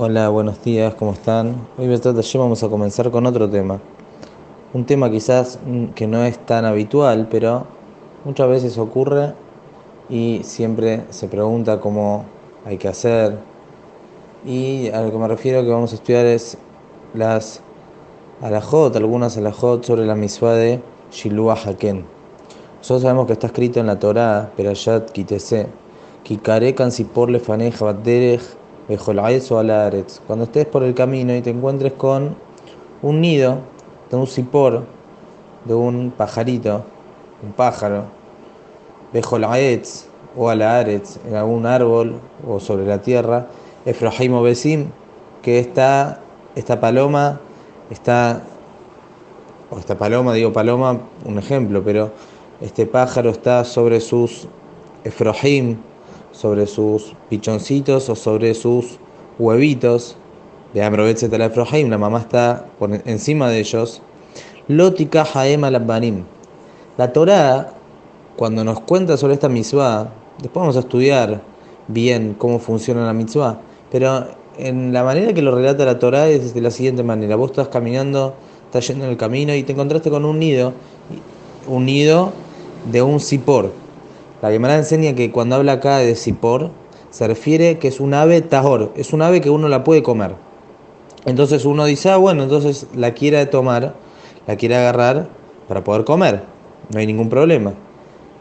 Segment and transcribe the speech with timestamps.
[0.00, 1.66] Hola, buenos días, ¿cómo están?
[1.76, 1.88] Hoy
[2.34, 3.80] vamos a comenzar con otro tema.
[4.72, 7.66] Un tema quizás mm, que no es tan habitual, pero
[8.24, 9.34] muchas veces ocurre
[10.08, 12.26] y siempre se pregunta cómo
[12.64, 13.38] hay que hacer.
[14.46, 16.56] Y a lo que me refiero que vamos a estudiar es
[17.12, 17.60] las
[18.40, 20.80] alajot, algunas alajot sobre la misua de
[21.10, 22.04] Shilua Haken.
[22.76, 25.66] Nosotros sabemos que está escrito en la Torah, Perashat Kitese,
[26.22, 27.30] Kikare Kansipor
[28.88, 32.34] Lefaneja Baderech cuando estés por el camino y te encuentres con
[33.02, 33.58] un nido
[34.10, 34.84] de un cipor,
[35.64, 36.82] de un pajarito,
[37.42, 38.04] un pájaro,
[39.12, 43.46] Bejolaetz o Alaaretz, en algún árbol o sobre la tierra,
[43.84, 44.86] Efraim o Besim,
[45.42, 46.20] que está,
[46.54, 47.40] esta paloma
[47.90, 48.42] está,
[49.70, 52.10] o esta paloma, digo paloma, un ejemplo, pero
[52.60, 54.48] este pájaro está sobre sus
[55.04, 55.78] Efraim,
[56.40, 58.98] sobre sus pichoncitos o sobre sus
[59.40, 60.14] huevitos
[60.72, 64.00] de Amrovetze Efrohaim, la mamá está por encima de ellos.
[64.68, 66.22] Lótica Haem Alabanim.
[66.96, 67.72] La Torah,
[68.36, 71.40] cuando nos cuenta sobre esta mitzvah, después vamos a estudiar
[71.88, 73.58] bien cómo funciona la mitzvah,
[73.90, 77.50] pero en la manera que lo relata la Torah es de la siguiente manera: vos
[77.50, 78.34] estás caminando,
[78.66, 80.72] estás yendo en el camino y te encontraste con un nido,
[81.66, 82.30] un nido
[82.92, 83.72] de un cipor
[84.40, 86.70] la Gemara enseña que cuando habla acá de Sipor,
[87.10, 90.34] se refiere que es un ave tahor, es un ave que uno la puede comer.
[91.24, 93.94] Entonces uno dice, ah, bueno, entonces la quiere tomar,
[94.46, 95.28] la quiere agarrar
[95.66, 96.42] para poder comer.
[96.92, 97.74] No hay ningún problema.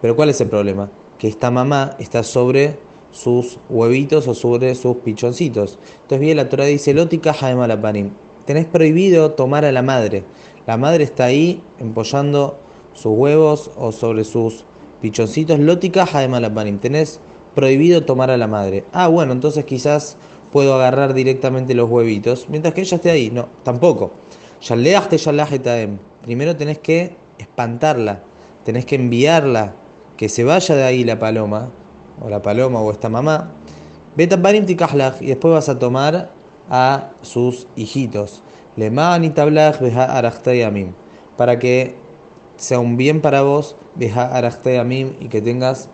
[0.00, 0.90] Pero ¿cuál es el problema?
[1.18, 2.78] Que esta mamá está sobre
[3.10, 5.78] sus huevitos o sobre sus pichoncitos.
[6.02, 8.10] Entonces bien, la Torah dice, lótica malapanim.
[8.46, 10.24] Tenés prohibido tomar a la madre.
[10.66, 12.56] La madre está ahí empollando
[12.94, 14.64] sus huevos o sobre sus
[15.00, 16.78] pichoncitos, lótica de malapanim.
[16.78, 17.20] Tenés
[17.54, 18.84] prohibido tomar a la madre.
[18.92, 20.16] Ah, bueno, entonces quizás
[20.52, 23.30] puedo agarrar directamente los huevitos, mientras que ella esté ahí.
[23.30, 24.12] No, tampoco.
[26.22, 28.22] Primero tenés que espantarla,
[28.64, 29.74] tenés que enviarla,
[30.16, 31.70] que se vaya de ahí la paloma,
[32.22, 33.52] o la paloma o esta mamá.
[34.16, 34.24] y
[35.26, 36.30] después vas a tomar
[36.68, 38.42] a sus hijitos.
[41.36, 41.94] Para que
[42.56, 45.88] sea un bien para vos, deja a mí y que tengas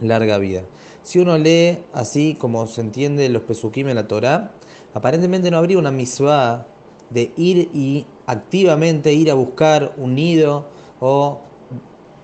[0.00, 0.64] larga vida.
[1.02, 4.52] Si uno lee así como se entiende los pesukim en la Torah,
[4.94, 6.66] aparentemente no habría una misvá
[7.10, 10.66] de ir y activamente ir a buscar un nido
[11.00, 11.40] o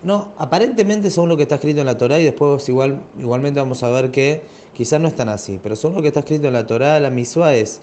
[0.02, 3.82] no, aparentemente según lo que está escrito en la Torah y después igual, igualmente vamos
[3.82, 6.52] a ver que quizás no es tan así, pero según lo que está escrito en
[6.52, 7.80] la Torah, la misvá es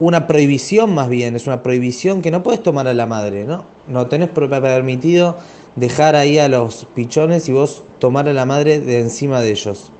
[0.00, 3.64] una prohibición más bien, es una prohibición que no puedes tomar a la madre, ¿no?
[3.86, 5.36] No tenés permitido
[5.76, 9.90] dejar ahí a los pichones y vos tomar a la madre de encima de ellos.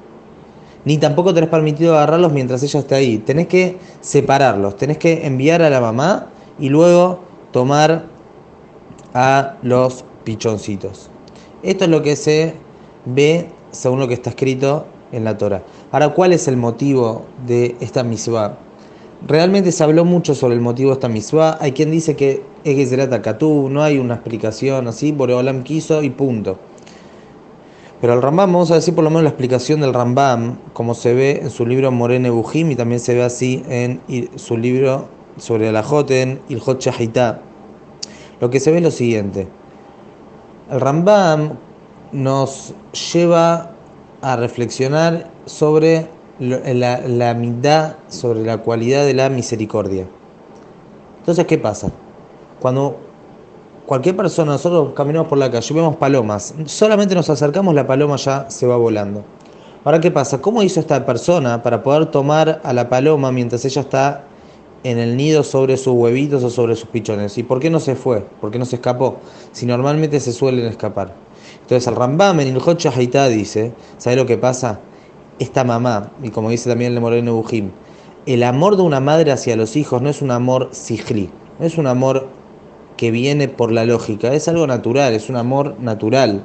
[0.84, 3.18] Ni tampoco tenés permitido agarrarlos mientras ella esté ahí.
[3.18, 7.20] Tenés que separarlos, tenés que enviar a la mamá y luego
[7.52, 8.06] tomar
[9.14, 11.10] a los pichoncitos.
[11.62, 12.54] Esto es lo que se
[13.04, 15.62] ve según lo que está escrito en la Torah.
[15.90, 18.56] Ahora, ¿cuál es el motivo de esta misma?
[19.26, 21.58] Realmente se habló mucho sobre el motivo de esta misua.
[21.60, 26.02] Hay quien dice que es que será Takatú, no hay una explicación así, Boreolam quiso
[26.02, 26.58] y punto.
[28.00, 31.14] Pero el Rambam, vamos a decir por lo menos la explicación del Rambam, como se
[31.14, 34.00] ve en su libro Morene Bujim y también se ve así en
[34.36, 37.40] su libro sobre la Joten, Ilhot Shahitá.
[38.40, 39.48] Lo que se ve es lo siguiente:
[40.70, 41.54] el Rambam
[42.12, 42.72] nos
[43.12, 43.72] lleva
[44.22, 46.06] a reflexionar sobre
[46.40, 50.06] la, la sobre la cualidad de la misericordia.
[51.20, 51.90] Entonces, ¿qué pasa?
[52.60, 52.96] Cuando
[53.86, 58.48] cualquier persona, nosotros caminamos por la calle, vemos palomas, solamente nos acercamos, la paloma ya
[58.50, 59.24] se va volando.
[59.84, 60.40] Ahora, ¿qué pasa?
[60.40, 64.24] ¿Cómo hizo esta persona para poder tomar a la paloma mientras ella está
[64.84, 67.38] en el nido sobre sus huevitos o sobre sus pichones?
[67.38, 68.20] ¿Y por qué no se fue?
[68.40, 69.18] ¿Por qué no se escapó?
[69.52, 71.14] Si normalmente se suelen escapar.
[71.62, 72.82] Entonces el Rambam en el Hot
[73.30, 74.80] dice, ¿sabe lo que pasa?
[75.38, 77.70] Esta mamá, y como dice también el Moreno Bujim,
[78.26, 81.78] el amor de una madre hacia los hijos no es un amor sigli, no es
[81.78, 82.28] un amor
[82.96, 86.44] que viene por la lógica, es algo natural, es un amor natural.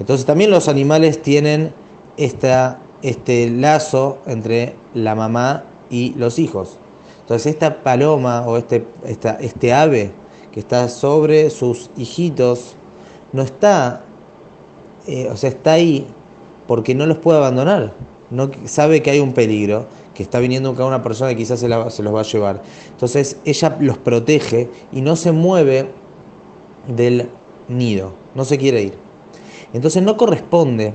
[0.00, 1.72] Entonces también los animales tienen
[2.16, 6.78] esta, este lazo entre la mamá y los hijos.
[7.20, 10.12] Entonces esta paloma o este, esta, este ave
[10.50, 12.76] que está sobre sus hijitos
[13.32, 14.04] no está,
[15.06, 16.06] eh, o sea, está ahí
[16.66, 17.92] porque no los puede abandonar
[18.30, 22.02] no sabe que hay un peligro, que está viniendo una persona que quizás se, se
[22.02, 22.62] los va a llevar.
[22.90, 25.90] Entonces ella los protege y no se mueve
[26.88, 27.28] del
[27.68, 28.94] nido, no se quiere ir.
[29.72, 30.94] Entonces no corresponde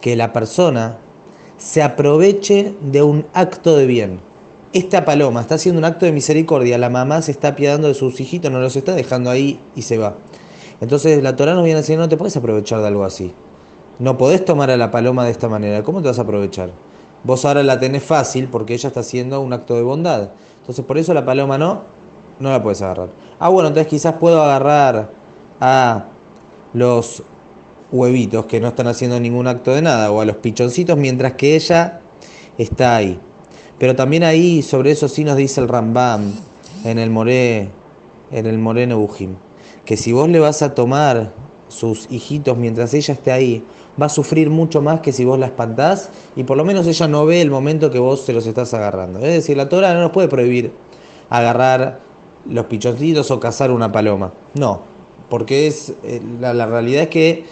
[0.00, 0.98] que la persona
[1.56, 4.20] se aproveche de un acto de bien.
[4.72, 8.20] esta paloma está haciendo un acto de misericordia, la mamá se está apiadando de sus
[8.20, 10.16] hijitos, no los está dejando ahí y se va.
[10.80, 13.32] Entonces la Torah nos viene a decir, no te puedes aprovechar de algo así.
[13.98, 15.82] No podés tomar a la paloma de esta manera.
[15.82, 16.70] ¿Cómo te vas a aprovechar?
[17.24, 20.30] Vos ahora la tenés fácil porque ella está haciendo un acto de bondad.
[20.60, 21.82] Entonces por eso la paloma no,
[22.38, 23.08] no la puedes agarrar.
[23.40, 25.10] Ah, bueno, entonces quizás puedo agarrar
[25.60, 26.04] a
[26.74, 27.24] los
[27.90, 31.56] huevitos que no están haciendo ningún acto de nada o a los pichoncitos mientras que
[31.56, 32.00] ella
[32.56, 33.18] está ahí.
[33.78, 36.32] Pero también ahí sobre eso sí nos dice el Rambam
[36.84, 37.70] en el Moré,
[38.30, 39.36] en el Moré Nebuchim,
[39.84, 41.32] que si vos le vas a tomar
[41.68, 43.64] sus hijitos mientras ella esté ahí,
[44.00, 47.08] va a sufrir mucho más que si vos la espantás y por lo menos ella
[47.08, 49.18] no ve el momento que vos se los estás agarrando.
[49.18, 50.72] Es decir, la Torah no nos puede prohibir
[51.30, 52.00] agarrar
[52.46, 54.32] los pichoncitos o cazar una paloma.
[54.54, 54.80] No,
[55.28, 57.44] porque es eh, la, la realidad es que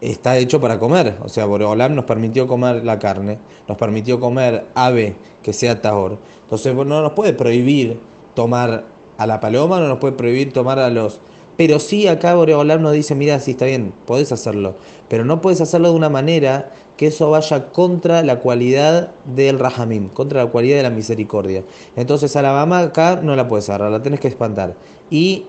[0.00, 1.16] está hecho para comer.
[1.22, 3.38] O sea, Boreolam nos permitió comer la carne,
[3.68, 6.18] nos permitió comer ave que sea tahor.
[6.42, 8.00] Entonces no nos puede prohibir
[8.34, 8.86] tomar
[9.16, 11.20] a la paloma, no nos puede prohibir tomar a los...
[11.56, 14.74] Pero sí acá Boreolam nos dice, mira, sí está bien, podés hacerlo,
[15.08, 20.08] pero no puedes hacerlo de una manera que eso vaya contra la cualidad del Rahamim,
[20.08, 21.64] contra la cualidad de la misericordia.
[21.96, 24.76] Entonces a la mamá acá no la puedes agarrar, la tenés que espantar.
[25.10, 25.46] Y,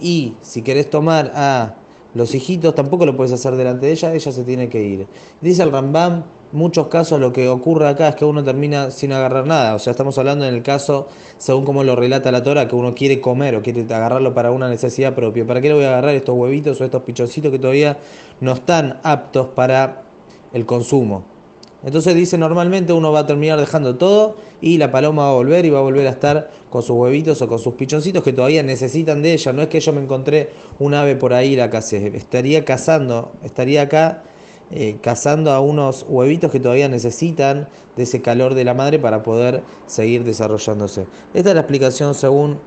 [0.00, 1.76] y si querés tomar a
[2.14, 5.06] los hijitos tampoco lo puedes hacer delante de ella, ella se tiene que ir.
[5.40, 9.46] Dice el Rambam, muchos casos lo que ocurre acá es que uno termina sin agarrar
[9.46, 9.74] nada.
[9.74, 11.06] O sea, estamos hablando en el caso,
[11.38, 14.68] según como lo relata la Torah, que uno quiere comer o quiere agarrarlo para una
[14.68, 15.46] necesidad propia.
[15.46, 17.98] ¿Para qué le voy a agarrar estos huevitos o estos pichoncitos que todavía
[18.40, 20.04] no están aptos para
[20.52, 21.36] el consumo?
[21.84, 25.66] Entonces dice, normalmente uno va a terminar dejando todo y la paloma va a volver
[25.66, 28.62] y va a volver a estar con sus huevitos o con sus pichoncitos que todavía
[28.62, 29.52] necesitan de ella.
[29.52, 32.16] No es que yo me encontré un ave por ahí la casé.
[32.16, 34.24] Estaría cazando, estaría acá
[34.70, 39.22] eh, cazando a unos huevitos que todavía necesitan de ese calor de la madre para
[39.22, 41.06] poder seguir desarrollándose.
[41.34, 42.58] Esta es la explicación según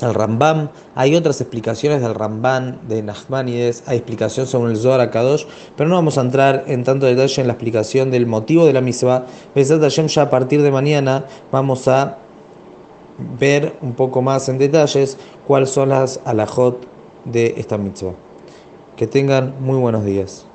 [0.00, 5.44] el Rambam, hay otras explicaciones del Rambam, de Nachmanides, hay explicación sobre el Zohar Kadosh,
[5.76, 8.80] pero no vamos a entrar en tanto detalle en la explicación del motivo de la
[8.80, 9.24] misma.
[9.54, 12.18] ya a partir de mañana vamos a
[13.38, 16.86] ver un poco más en detalles cuáles son las alajot
[17.24, 18.12] de esta mitzvah.
[18.96, 20.45] Que tengan muy buenos días.